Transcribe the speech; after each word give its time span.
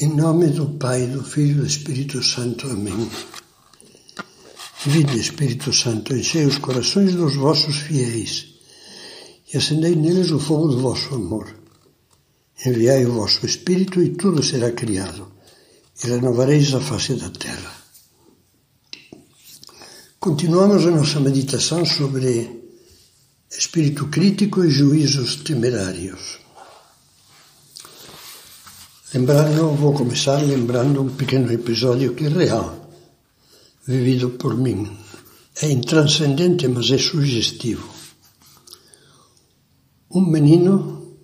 Em 0.00 0.14
nome 0.14 0.46
do 0.50 0.78
Pai, 0.78 1.08
do 1.08 1.24
Filho 1.24 1.50
e 1.50 1.54
do 1.54 1.66
Espírito 1.66 2.22
Santo. 2.22 2.68
Amém. 2.68 3.10
Vinde, 4.86 5.18
Espírito 5.18 5.72
Santo, 5.72 6.14
enchei 6.14 6.46
os 6.46 6.58
corações 6.58 7.14
dos 7.16 7.34
vossos 7.34 7.78
fiéis 7.78 8.46
e 9.52 9.56
acendei 9.56 9.96
neles 9.96 10.30
o 10.30 10.38
fogo 10.38 10.68
do 10.68 10.80
vosso 10.80 11.16
amor. 11.16 11.52
Enviai 12.64 13.06
o 13.06 13.14
vosso 13.14 13.44
Espírito 13.44 14.00
e 14.00 14.10
tudo 14.10 14.40
será 14.40 14.70
criado, 14.70 15.32
e 16.04 16.06
renovareis 16.06 16.72
a 16.74 16.80
face 16.80 17.14
da 17.14 17.30
terra. 17.30 17.74
Continuamos 20.20 20.86
a 20.86 20.92
nossa 20.92 21.18
meditação 21.18 21.84
sobre 21.84 22.48
espírito 23.50 24.06
crítico 24.06 24.64
e 24.64 24.70
juízos 24.70 25.42
temerários. 25.42 26.38
Lembrando, 29.14 29.70
vou 29.70 29.94
começar 29.94 30.36
lembrando 30.42 31.00
um 31.00 31.08
pequeno 31.08 31.50
episódio 31.50 32.14
que 32.14 32.26
é 32.26 32.28
real, 32.28 32.90
vivido 33.86 34.28
por 34.28 34.54
mim. 34.54 34.86
É 35.62 35.70
intranscendente, 35.70 36.68
mas 36.68 36.90
é 36.90 36.98
sugestivo. 36.98 37.88
Um 40.10 40.20
menino 40.20 41.16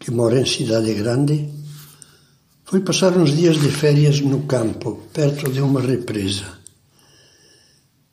que 0.00 0.10
mora 0.10 0.40
em 0.40 0.44
cidade 0.44 0.92
grande 0.94 1.48
foi 2.64 2.80
passar 2.80 3.16
uns 3.16 3.36
dias 3.36 3.60
de 3.60 3.70
férias 3.70 4.20
no 4.20 4.42
campo, 4.48 5.00
perto 5.12 5.48
de 5.48 5.60
uma 5.60 5.80
represa. 5.80 6.58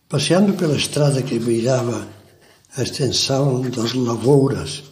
Passeando 0.08 0.54
pela 0.54 0.78
estrada 0.78 1.24
que 1.24 1.40
beirava 1.40 2.08
a 2.76 2.84
extensão 2.84 3.60
das 3.72 3.94
lavouras, 3.96 4.84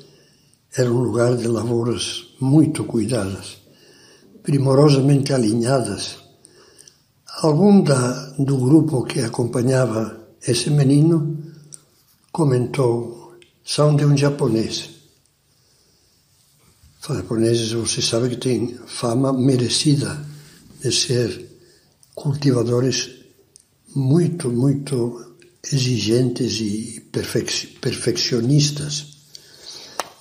era 0.76 0.92
um 0.92 1.04
lugar 1.04 1.38
de 1.38 1.48
lavouras 1.48 2.34
muito 2.40 2.84
cuidadas 2.84 3.64
primorosamente 4.46 5.34
alinhadas. 5.34 6.18
Algum 7.42 7.82
da, 7.82 8.30
do 8.38 8.58
grupo 8.58 9.04
que 9.04 9.20
acompanhava 9.20 10.30
esse 10.48 10.70
menino 10.70 11.38
comentou: 12.32 13.36
são 13.64 13.96
de 13.96 14.06
um 14.06 14.16
japonês. 14.16 14.92
Os 17.10 17.18
japoneses, 17.18 17.72
você 17.72 18.02
sabe 18.02 18.30
que 18.30 18.38
têm 18.38 18.80
fama 18.88 19.34
merecida 19.34 20.26
de 20.82 20.92
ser 20.92 21.50
cultivadores 22.16 23.12
muito, 23.96 24.50
muito 24.50 25.36
exigentes 25.72 26.60
e 26.62 27.02
perfeccionistas. 27.82 29.16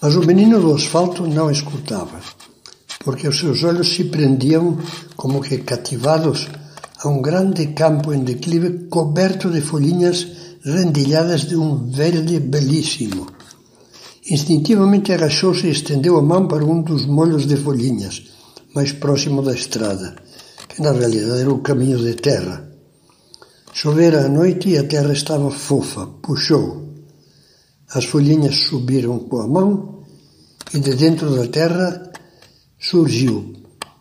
Mas 0.01 0.17
o 0.17 0.27
menino 0.27 0.61
do 0.61 0.75
asfalto 0.75 1.27
não 1.27 1.51
escutava 1.51 2.21
porque 3.05 3.29
os 3.29 3.39
seus 3.39 3.63
olhos 3.63 3.95
se 3.95 4.05
prendiam 4.05 4.79
como 5.15 5.43
que 5.43 5.59
cativados 5.59 6.49
a 7.03 7.09
um 7.09 7.21
grande 7.21 7.69
campo 7.69 8.13
em 8.15 8.25
declive 8.25 8.89
coberto 8.89 9.51
de 9.51 9.61
folhinhas 9.61 10.27
rendilhadas 10.65 11.43
de 11.43 11.57
um 11.57 11.91
verde 11.91 12.41
belíssimo. 12.41 13.27
Instintivamente 14.31 15.13
agachou-se 15.13 15.67
e 15.67 15.71
estendeu 15.71 16.17
a 16.17 16.23
mão 16.23 16.49
para 16.49 16.65
um 16.65 16.81
dos 16.81 17.05
molhos 17.05 17.47
de 17.47 17.57
folhinhas, 17.59 18.23
mais 18.75 18.91
próximo 18.93 19.43
da 19.43 19.53
estrada, 19.53 20.17
que 20.67 20.81
na 20.81 20.93
realidade 20.93 21.43
era 21.43 21.53
o 21.53 21.59
caminho 21.59 21.99
de 21.99 22.15
terra. 22.15 22.67
Chovera 23.75 24.25
à 24.25 24.29
noite 24.29 24.71
e 24.71 24.79
a 24.79 24.85
terra 24.85 25.13
estava 25.13 25.51
fofa, 25.51 26.07
puxou. 26.23 26.89
As 27.93 28.07
folhinhas 28.07 28.57
subiram 28.57 29.19
com 29.19 29.41
a 29.43 29.47
mão 29.47 30.05
e 30.73 30.81
de 30.81 30.95
dentro 30.95 31.37
da 31.37 31.47
terra 31.49 32.14
surgiu, 32.89 33.55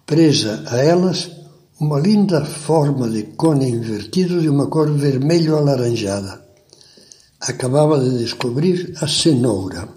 presa 0.05 0.63
a 0.67 0.77
elas, 0.77 1.31
uma 1.79 1.99
linda 1.99 2.43
forma 2.43 3.09
de 3.09 3.23
cone 3.23 3.69
invertido 3.69 4.41
de 4.41 4.49
uma 4.49 4.67
cor 4.67 4.91
vermelho 4.91 5.55
alaranjada. 5.55 6.43
Acabava 7.39 7.97
de 7.99 8.17
descobrir 8.17 8.93
a 9.01 9.07
cenoura. 9.07 9.87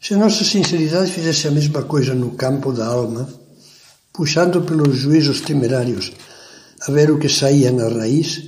Se 0.00 0.14
a 0.14 0.16
nossa 0.16 0.44
sinceridade 0.44 1.12
fizesse 1.12 1.48
a 1.48 1.50
mesma 1.50 1.82
coisa 1.82 2.14
no 2.14 2.30
campo 2.32 2.72
da 2.72 2.86
alma, 2.86 3.28
puxando 4.12 4.62
pelos 4.62 4.96
juízos 4.96 5.42
temerários 5.42 6.12
a 6.86 6.90
ver 6.90 7.10
o 7.10 7.18
que 7.18 7.28
saía 7.28 7.70
na 7.70 7.88
raiz, 7.88 8.44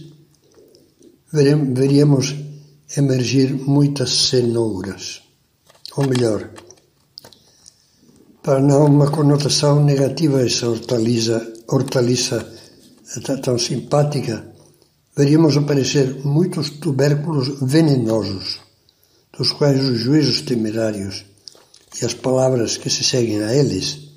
veríamos 1.32 2.34
emergir 2.96 3.52
muitas 3.54 4.28
cenouras. 4.28 5.22
Ou 5.96 6.06
melhor, 6.06 6.50
para 8.42 8.60
não 8.60 8.86
uma 8.86 9.10
conotação 9.10 9.84
negativa 9.84 10.40
essa 10.40 10.68
hortaliça, 10.68 11.52
hortaliça 11.68 12.50
tão 13.42 13.58
simpática, 13.58 14.50
veríamos 15.16 15.56
aparecer 15.56 16.24
muitos 16.24 16.70
tubérculos 16.70 17.60
venenosos, 17.60 18.60
dos 19.36 19.52
quais 19.52 19.82
os 19.84 19.98
juízos 19.98 20.40
temerários 20.42 21.26
e 22.00 22.04
as 22.04 22.14
palavras 22.14 22.76
que 22.76 22.88
se 22.88 23.04
seguem 23.04 23.42
a 23.42 23.54
eles 23.54 24.10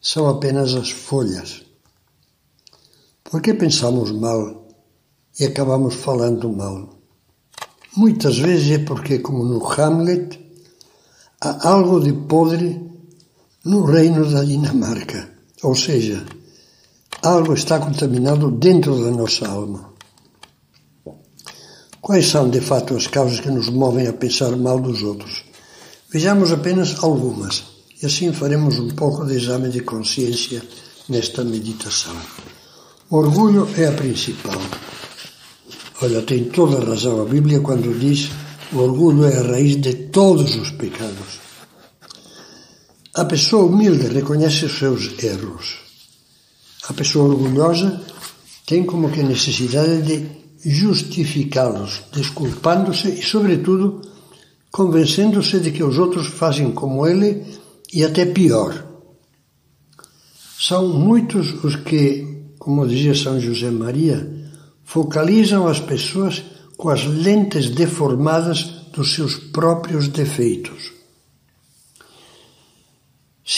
são 0.00 0.28
apenas 0.28 0.74
as 0.74 0.90
folhas. 0.90 1.62
Por 3.22 3.40
que 3.40 3.54
pensamos 3.54 4.10
mal 4.10 4.66
e 5.38 5.44
acabamos 5.44 5.94
falando 5.94 6.50
mal? 6.50 6.98
Muitas 7.96 8.38
vezes 8.38 8.70
é 8.72 8.78
porque, 8.78 9.18
como 9.18 9.44
no 9.44 9.64
Hamlet, 9.64 10.38
há 11.40 11.68
algo 11.68 12.00
de 12.00 12.12
podre 12.12 12.88
no 13.68 13.84
reino 13.84 14.24
da 14.32 14.42
Dinamarca. 14.42 15.28
Ou 15.62 15.74
seja, 15.74 16.24
algo 17.22 17.52
está 17.52 17.78
contaminado 17.78 18.50
dentro 18.50 18.92
da 19.04 19.10
nossa 19.10 19.46
alma. 19.46 19.92
Quais 22.00 22.28
são, 22.28 22.48
de 22.48 22.62
fato, 22.62 22.96
as 22.96 23.06
causas 23.06 23.40
que 23.40 23.50
nos 23.50 23.68
movem 23.68 24.06
a 24.06 24.12
pensar 24.14 24.56
mal 24.56 24.80
dos 24.80 25.02
outros? 25.02 25.44
Vejamos 26.10 26.50
apenas 26.50 27.04
algumas, 27.04 27.64
e 28.00 28.06
assim 28.06 28.32
faremos 28.32 28.78
um 28.78 28.88
pouco 28.88 29.26
de 29.26 29.34
exame 29.34 29.68
de 29.68 29.80
consciência 29.82 30.62
nesta 31.06 31.44
meditação. 31.44 32.16
O 33.10 33.16
orgulho 33.16 33.68
é 33.76 33.86
a 33.88 33.92
principal. 33.92 34.60
Olha, 36.00 36.22
tem 36.22 36.44
toda 36.44 36.78
a 36.78 36.84
razão 36.88 37.20
a 37.20 37.26
Bíblia 37.26 37.60
quando 37.60 37.98
diz 37.98 38.30
o 38.72 38.78
orgulho 38.78 39.26
é 39.26 39.36
a 39.36 39.42
raiz 39.42 39.76
de 39.76 39.94
todos 40.08 40.54
os 40.56 40.70
pecados. 40.70 41.47
A 43.18 43.24
pessoa 43.24 43.64
humilde 43.64 44.06
reconhece 44.06 44.66
os 44.66 44.78
seus 44.78 45.20
erros. 45.20 45.78
A 46.88 46.92
pessoa 46.92 47.30
orgulhosa 47.30 48.00
tem 48.64 48.84
como 48.84 49.10
que 49.10 49.24
necessidade 49.24 50.02
de 50.02 50.28
justificá-los, 50.64 52.02
desculpando-se 52.12 53.08
e, 53.08 53.22
sobretudo, 53.24 54.02
convencendo-se 54.70 55.58
de 55.58 55.72
que 55.72 55.82
os 55.82 55.98
outros 55.98 56.28
fazem 56.28 56.70
como 56.70 57.04
ele 57.08 57.44
e 57.92 58.04
até 58.04 58.24
pior. 58.24 58.86
São 60.56 60.86
muitos 60.86 61.64
os 61.64 61.74
que, 61.74 62.24
como 62.56 62.86
dizia 62.86 63.16
São 63.16 63.40
José 63.40 63.72
Maria, 63.72 64.32
focalizam 64.84 65.66
as 65.66 65.80
pessoas 65.80 66.44
com 66.76 66.88
as 66.88 67.04
lentes 67.04 67.68
deformadas 67.68 68.62
dos 68.92 69.12
seus 69.12 69.34
próprios 69.34 70.06
defeitos. 70.06 70.97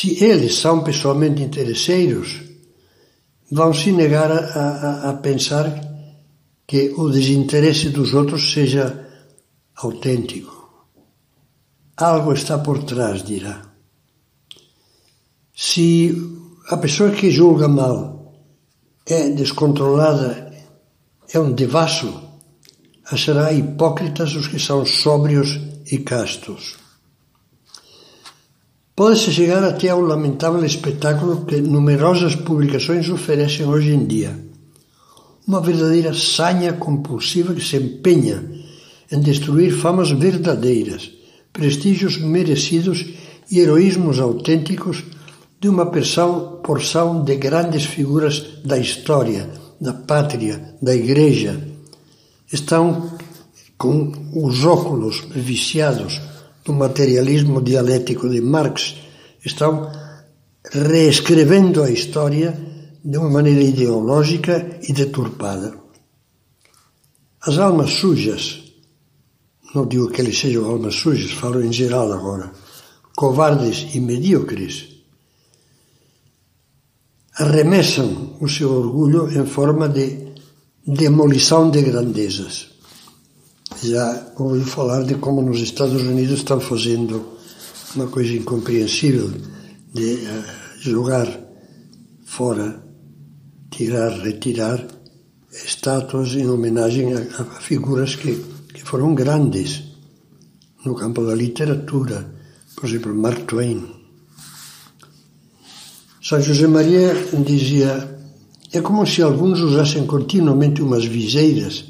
Se 0.00 0.25
eles 0.25 0.55
são 0.55 0.83
pessoalmente 0.83 1.43
interesseiros, 1.43 2.41
vão 3.53 3.75
se 3.75 3.93
negar 3.93 4.33
a, 4.33 4.38
a, 4.38 5.11
a 5.11 5.12
pensar 5.12 5.66
que 6.66 6.94
o 6.97 7.11
desinteresse 7.11 7.91
dos 7.91 8.15
outros 8.15 8.50
seja 8.50 9.06
autêntico. 9.77 10.88
Algo 11.99 12.33
está 12.33 12.56
por 12.56 12.82
trás, 12.85 13.23
dirá. 13.23 13.61
Se 15.55 16.17
a 16.70 16.79
pessoa 16.79 17.11
que 17.11 17.31
julga 17.31 17.69
mal 17.69 18.35
é 19.05 19.29
descontrolada, 19.29 20.50
é 21.31 21.38
um 21.38 21.52
devasso, 21.52 22.11
achará 23.05 23.52
hipócritas 23.52 24.35
os 24.35 24.49
que 24.49 24.58
são 24.58 24.87
sóbrios 24.87 25.61
e 25.93 25.99
castos. 25.99 26.80
Pode-se 28.94 29.32
chegar 29.32 29.64
até 29.64 29.88
ao 29.88 30.00
lamentável 30.00 30.64
espetáculo 30.64 31.44
que 31.46 31.60
numerosas 31.60 32.34
publicações 32.34 33.08
oferecem 33.08 33.66
hoje 33.66 33.90
em 33.94 34.04
dia. 34.06 34.38
Uma 35.46 35.60
verdadeira 35.60 36.12
sanha 36.12 36.75
compulsiva 36.75 37.54
que 37.54 37.64
se 37.64 37.76
empenha 37.76 38.44
em 39.10 39.20
destruir 39.20 39.72
famas 39.72 40.10
verdadeiras, 40.10 41.10
prestígios 41.52 42.19
merecidos 42.19 43.06
e 43.50 43.58
heroísmos 43.58 44.20
autênticos 44.20 45.02
de 45.60 45.69
uma 45.69 45.87
porção, 45.87 47.25
de 47.25 47.37
grandes 47.37 47.84
figuras 47.84 48.60
da 48.64 48.78
história, 48.78 49.50
da 49.81 49.92
pátria, 49.92 50.75
da 50.81 50.94
igreja. 50.94 51.60
Estão 52.52 53.10
com 53.76 54.12
os 54.34 54.64
óculos 54.64 55.25
viciados 55.34 56.20
do 56.65 56.73
materialismo 56.73 57.61
dialético 57.62 58.29
de 58.29 58.41
Marx 58.41 58.97
estão 59.45 59.91
reescrevendo 60.73 61.83
a 61.83 61.91
história 61.91 62.59
de 63.03 63.17
uma 63.17 63.31
maneira 63.31 63.62
ideológica 63.62 64.79
e 64.83 64.93
deturpada. 64.93 65.75
As 67.43 67.59
almas 67.59 67.93
sujas, 67.93 68.62
não 69.75 69.87
digo 69.87 70.11
que 70.11 70.21
eles 70.21 70.39
sejam 70.39 70.67
almas 70.67 70.95
sujas, 70.97 71.31
falo 71.31 71.65
em 71.65 71.73
geral 71.73 72.12
agora, 72.12 72.53
covardes 73.17 73.95
e 73.95 74.01
medíocres, 74.01 74.89
arremessam 77.35 78.37
o 78.41 78.49
seu 78.49 78.71
orgulho 78.71 79.31
em 79.31 79.47
forma 79.47 79.89
de 79.89 80.35
demolição 80.87 81.71
de 81.71 81.81
grandezas. 81.83 82.69
Já 83.82 84.32
ouvi 84.38 84.62
falar 84.64 85.05
de 85.05 85.14
como 85.14 85.40
nos 85.40 85.61
Estados 85.61 86.02
Unidos 86.02 86.38
estão 86.38 86.61
fazendo 86.61 87.38
uma 87.94 88.08
coisa 88.08 88.32
incompreensível 88.34 89.31
de 89.94 90.14
uh, 90.14 90.81
jogar 90.81 91.26
fora, 92.25 92.84
tirar, 93.70 94.11
retirar 94.20 94.87
estátuas 95.50 96.34
em 96.34 96.49
homenagem 96.49 97.14
a, 97.14 97.20
a 97.40 97.44
figuras 97.61 98.17
que, 98.17 98.44
que 98.75 98.82
foram 98.82 99.14
grandes 99.14 99.82
no 100.84 100.94
campo 100.94 101.25
da 101.25 101.34
literatura, 101.34 102.34
por 102.76 102.88
exemplo, 102.88 103.14
Mark 103.14 103.46
Twain. 103.46 104.00
São 106.23 106.40
José 106.40 106.66
Maria 106.66 107.14
dizia: 107.44 108.20
é 108.73 108.81
como 108.81 109.06
se 109.06 109.23
alguns 109.23 109.61
usassem 109.61 110.06
continuamente 110.06 110.82
umas 110.82 111.05
viseiras 111.05 111.89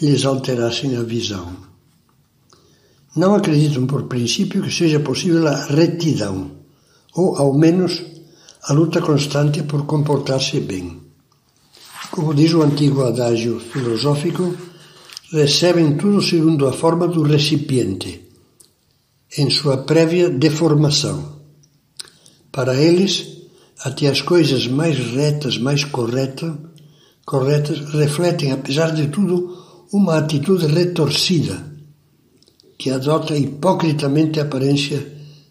lhes 0.00 0.24
alterassem 0.24 0.96
a 0.96 1.02
visão. 1.02 1.70
Não 3.14 3.34
acreditam, 3.34 3.86
por 3.86 4.04
princípio, 4.04 4.62
que 4.62 4.72
seja 4.72 5.00
possível 5.00 5.46
a 5.48 5.66
retidão, 5.66 6.52
ou, 7.14 7.36
ao 7.36 7.52
menos, 7.52 8.02
a 8.62 8.72
luta 8.72 9.00
constante 9.00 9.62
por 9.64 9.84
comportar-se 9.84 10.60
bem. 10.60 11.00
Como 12.10 12.34
diz 12.34 12.52
o 12.54 12.62
antigo 12.62 13.02
adágio 13.02 13.58
filosófico, 13.60 14.54
recebem 15.32 15.96
tudo 15.96 16.22
segundo 16.22 16.66
a 16.66 16.72
forma 16.72 17.06
do 17.06 17.22
recipiente, 17.22 18.28
em 19.38 19.48
sua 19.50 19.78
prévia 19.78 20.28
deformação. 20.28 21.40
Para 22.50 22.74
eles, 22.74 23.26
até 23.80 24.08
as 24.08 24.20
coisas 24.20 24.66
mais 24.66 24.98
retas, 24.98 25.56
mais 25.56 25.84
corretas, 25.84 26.52
corretas 27.24 27.78
refletem, 27.94 28.52
apesar 28.52 28.92
de 28.92 29.06
tudo, 29.08 29.69
uma 29.92 30.18
atitude 30.18 30.66
retorcida, 30.66 31.64
que 32.78 32.90
adota 32.90 33.36
hipocritamente 33.36 34.38
a 34.38 34.44
aparência 34.44 35.04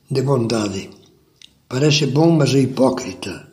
de 0.09 0.21
bondade. 0.21 0.89
Parece 1.68 2.07
bom, 2.07 2.31
mas 2.31 2.56
é 2.56 2.59
hipócrita. 2.59 3.47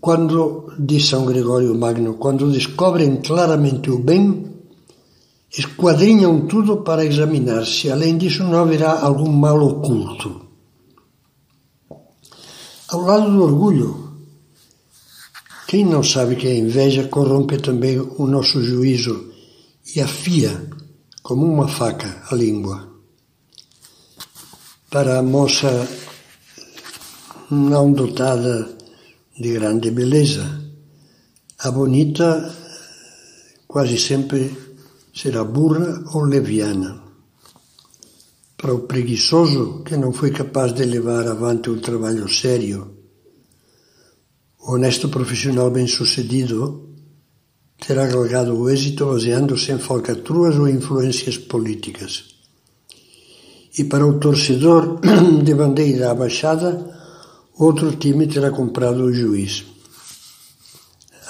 Quando, 0.00 0.72
diz 0.78 1.06
São 1.06 1.24
Gregório 1.24 1.74
Magno, 1.74 2.14
quando 2.14 2.50
descobrem 2.50 3.16
claramente 3.16 3.90
o 3.90 3.98
bem, 3.98 4.44
esquadrinham 5.56 6.46
tudo 6.46 6.78
para 6.78 7.04
examinar 7.04 7.64
se 7.64 7.90
além 7.90 8.18
disso 8.18 8.42
não 8.42 8.60
haverá 8.60 9.00
algum 9.00 9.30
mal 9.30 9.60
oculto. 9.62 10.42
Ao 12.88 13.00
lado 13.00 13.30
do 13.30 13.42
orgulho, 13.42 14.07
quem 15.68 15.84
não 15.84 16.02
sabe 16.02 16.36
que 16.36 16.48
a 16.48 16.54
inveja 16.54 17.08
corrompe 17.08 17.58
também 17.58 18.00
o 18.00 18.26
nosso 18.26 18.62
juízo 18.62 19.34
e 19.94 20.00
afia, 20.00 20.66
como 21.22 21.44
uma 21.44 21.68
faca, 21.68 22.22
a 22.30 22.34
língua? 22.34 22.88
Para 24.88 25.18
a 25.18 25.22
moça 25.22 25.86
não 27.50 27.92
dotada 27.92 28.78
de 29.38 29.52
grande 29.52 29.90
beleza, 29.90 30.64
a 31.58 31.70
bonita 31.70 32.50
quase 33.66 33.98
sempre 33.98 34.56
será 35.14 35.44
burra 35.44 36.02
ou 36.14 36.22
leviana. 36.22 37.02
Para 38.56 38.72
o 38.72 38.86
preguiçoso 38.86 39.82
que 39.84 39.98
não 39.98 40.14
foi 40.14 40.30
capaz 40.30 40.72
de 40.72 40.84
levar 40.86 41.28
avante 41.28 41.68
um 41.68 41.78
trabalho 41.78 42.26
sério, 42.26 42.97
o 44.60 44.72
honesto 44.72 45.08
profissional 45.08 45.70
bem-sucedido 45.70 46.88
terá 47.86 48.06
galgado 48.06 48.58
o 48.58 48.68
êxito 48.68 49.06
baseando-se 49.06 49.72
em 49.72 49.78
falcatruas 49.78 50.56
ou 50.56 50.68
influências 50.68 51.38
políticas. 51.38 52.24
E 53.78 53.84
para 53.84 54.06
o 54.06 54.18
torcedor 54.18 55.00
de 55.44 55.54
bandeira 55.54 56.10
abaixada, 56.10 56.70
outro 57.56 57.94
time 57.96 58.26
terá 58.26 58.50
comprado 58.50 59.04
o 59.04 59.14
juiz. 59.14 59.64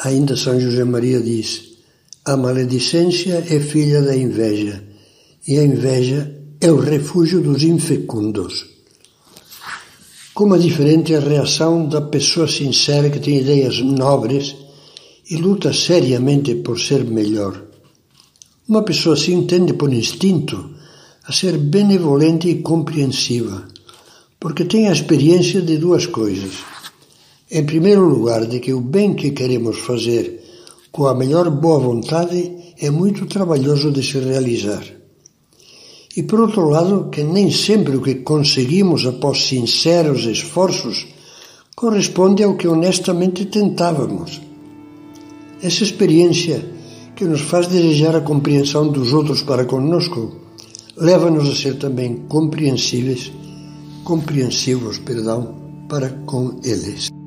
Ainda 0.05 0.37
São 0.37 0.59
José 0.59 0.85
Maria 0.85 1.21
diz: 1.21 1.69
a 2.25 2.37
maledicência 2.37 3.45
é 3.49 3.61
filha 3.61 4.01
da 4.03 4.17
inveja, 4.17 4.83
e 5.47 5.59
a 5.59 5.65
inveja 5.65 6.35
é 6.61 6.71
o 6.71 6.79
refúgio 6.79 7.41
dos 7.41 7.63
infecundos. 7.63 8.78
Como 10.39 10.55
é 10.55 10.59
diferente 10.59 11.17
a 11.17 11.19
reação 11.19 11.89
da 11.89 12.01
pessoa 12.01 12.47
sincera 12.47 13.11
que 13.11 13.19
tem 13.19 13.39
ideias 13.39 13.81
nobres 13.81 14.55
e 15.29 15.35
luta 15.35 15.73
seriamente 15.73 16.55
por 16.55 16.79
ser 16.79 17.03
melhor. 17.03 17.61
Uma 18.69 18.85
pessoa 18.85 19.17
assim 19.17 19.45
tende 19.49 19.75
por 19.75 19.93
instinto 19.93 20.71
a 21.27 21.33
ser 21.33 21.59
benevolente 21.59 22.49
e 22.49 22.63
compreensiva, 22.63 23.67
porque 24.39 24.65
tem 24.65 24.87
a 24.87 24.93
experiência 24.93 25.61
de 25.61 25.77
duas 25.77 26.07
coisas. 26.07 26.53
Em 27.51 27.67
primeiro 27.67 28.09
lugar, 28.09 28.47
de 28.47 28.61
que 28.61 28.73
o 28.73 28.81
bem 28.81 29.15
que 29.15 29.33
queremos 29.33 29.81
fazer 29.81 30.41
com 30.93 31.09
a 31.09 31.17
melhor 31.17 31.51
boa 31.51 31.81
vontade 31.81 32.75
é 32.81 32.89
muito 32.91 33.27
trabalhoso 33.27 33.91
de 33.91 34.05
se 34.05 34.21
realizar. 34.21 34.98
E 36.19 36.25
por 36.25 36.41
outro 36.41 36.69
lado, 36.69 37.11
que 37.13 37.23
nem 37.23 37.49
sempre 37.49 37.97
o 37.97 38.03
que 38.03 38.17
conseguimos 38.17 39.07
após 39.07 39.47
sinceros 39.47 40.25
esforços 40.25 41.07
corresponde 41.77 42.43
ao 42.43 42.57
que 42.57 42.67
honestamente 42.67 43.45
tentávamos. 43.45 44.41
Essa 45.63 45.85
experiência 45.85 46.61
que 47.15 47.25
nos 47.25 47.43
faz 47.43 47.69
desejar 47.69 48.17
a 48.17 48.21
compreensão 48.21 48.89
dos 48.89 49.13
outros 49.13 49.43
para 49.43 49.65
conosco 49.65 50.35
leva-nos 50.97 51.49
a 51.49 51.55
ser 51.55 51.79
também 51.79 52.25
compreensíveis, 52.29 53.31
compreensivos, 54.03 54.99
perdão, 54.99 55.55
para 55.89 56.11
com 56.27 56.59
eles. 56.65 57.18